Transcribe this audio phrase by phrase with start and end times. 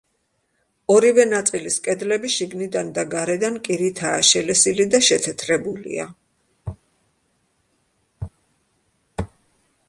[0.93, 6.07] ორივე ნაწილის კედლები შიგნიდან და გარედან კირითაა შელესილი და შეთეთრებულია.